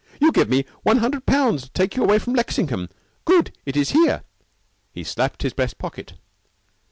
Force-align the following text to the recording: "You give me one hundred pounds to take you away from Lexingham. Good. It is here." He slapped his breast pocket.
"You 0.19 0.31
give 0.31 0.49
me 0.49 0.65
one 0.81 0.97
hundred 0.97 1.27
pounds 1.27 1.61
to 1.61 1.69
take 1.73 1.95
you 1.95 2.01
away 2.03 2.17
from 2.17 2.33
Lexingham. 2.33 2.89
Good. 3.23 3.55
It 3.67 3.77
is 3.77 3.91
here." 3.91 4.23
He 4.91 5.03
slapped 5.03 5.43
his 5.43 5.53
breast 5.53 5.77
pocket. 5.77 6.13